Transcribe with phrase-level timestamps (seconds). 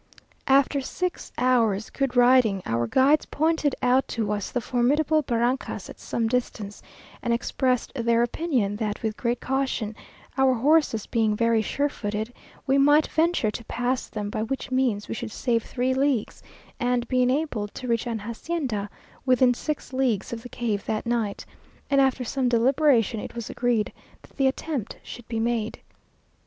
[0.47, 6.27] After six hours'good riding, our guides pointed out to us the formidable barrancas at some
[6.27, 6.81] distance,
[7.21, 9.95] and expressed their opinion, that, with great caution,
[10.39, 12.33] our horses being very sure footed,
[12.65, 16.41] we might venture to pass them, by which means we should save three leagues,
[16.79, 18.89] and be enabled to reach an hacienda
[19.23, 21.45] within six leagues of the cave that night;
[21.91, 23.93] and after some deliberation, it was agreed
[24.23, 25.79] that the attempt should be made.